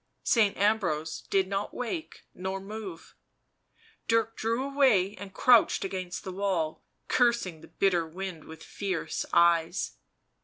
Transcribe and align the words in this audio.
Saint 0.23 0.57
Ambrose 0.57 1.21
did 1.29 1.47
not 1.47 1.75
wake 1.75 2.23
nor 2.33 2.59
move; 2.59 3.13
Dirk 4.07 4.35
drew 4.35 4.63
away 4.63 5.13
and 5.17 5.31
crouched 5.31 5.85
against 5.85 6.23
the 6.23 6.31
wall, 6.31 6.81
cursing 7.07 7.61
the 7.61 7.67
bitter 7.67 8.07
wind 8.07 8.45
with 8.45 8.63
fierce 8.63 9.27
eyes. 9.31 9.97